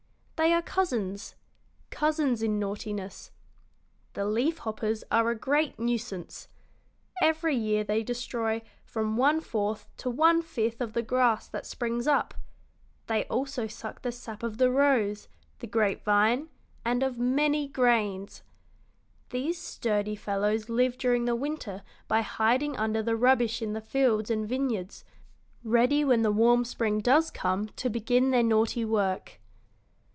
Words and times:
They 0.37 0.53
are 0.53 0.63
cousins 0.63 1.35
cousins 1.91 2.41
in 2.41 2.57
naughtiness. 2.57 3.29
The 4.13 4.25
leaf 4.25 4.57
hoppers 4.57 5.03
are 5.11 5.29
a 5.29 5.35
great 5.35 5.77
nuisance. 5.77 6.47
Every 7.21 7.55
year 7.55 7.83
they 7.83 8.01
destroy 8.01 8.63
from 8.83 9.17
one 9.17 9.39
fourth 9.39 9.85
to 9.97 10.09
one 10.09 10.41
fifth 10.41 10.81
of 10.81 10.93
the 10.93 11.03
grass 11.03 11.47
that 11.49 11.67
springs 11.67 12.07
up. 12.07 12.33
They 13.05 13.25
also 13.25 13.67
suck 13.67 14.01
the 14.01 14.11
sap 14.11 14.41
of 14.41 14.57
the 14.57 14.71
rose, 14.71 15.27
the 15.59 15.67
grape 15.67 16.03
vine, 16.03 16.49
and 16.83 17.03
of 17.03 17.19
many 17.19 17.67
grains. 17.67 18.41
These 19.29 19.61
sturdy 19.61 20.15
fellows 20.15 20.69
live 20.69 20.97
during 20.97 21.25
the 21.25 21.35
winter 21.35 21.83
by 22.07 22.21
hiding 22.23 22.75
under 22.77 23.03
the 23.03 23.15
rubbish 23.15 23.61
in 23.61 23.73
the 23.73 23.79
fields 23.81 24.31
and 24.31 24.49
vineyards, 24.49 25.05
ready 25.63 26.03
when 26.03 26.23
the 26.23 26.31
warm 26.31 26.65
spring 26.65 26.99
does 26.99 27.29
come 27.29 27.67
to 27.75 27.91
begin 27.91 28.31
their 28.31 28.41
naughty 28.41 28.83
work." 28.83 29.37